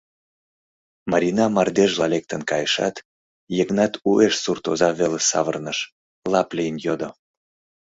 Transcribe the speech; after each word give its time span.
Марина 1.11 1.45
мардежла 1.55 2.05
лектын 2.13 2.41
кайышат, 2.51 2.95
Йыгнат 3.57 3.93
уэш 4.09 4.33
суртоза 4.43 4.89
велыш 4.99 5.23
савырныш, 5.31 5.79
лап 6.31 6.49
лийын 6.57 6.77
йодо: 6.85 7.09